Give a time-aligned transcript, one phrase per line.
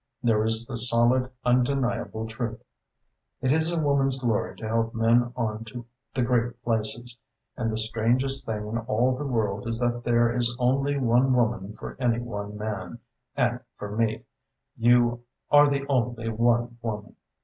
[0.23, 2.63] There is the solid, undeniable truth.
[3.39, 5.85] It is a woman's glory to help men on to
[6.15, 7.15] the great places,
[7.55, 11.73] and the strangest thing in all the world is that there is only one woman
[11.73, 12.97] for any one man,
[13.37, 14.23] and for me
[14.75, 17.15] you are the only one woman."